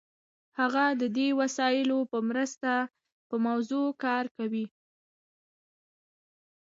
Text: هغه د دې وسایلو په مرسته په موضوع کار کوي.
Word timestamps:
هغه 0.59 0.85
د 1.01 1.03
دې 1.17 1.27
وسایلو 1.41 1.99
په 2.11 2.17
مرسته 2.29 2.71
په 3.29 3.35
موضوع 3.45 3.87
کار 4.03 4.25
کوي. 4.37 4.65